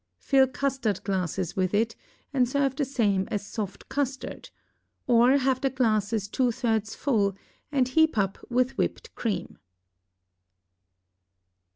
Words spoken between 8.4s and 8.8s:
with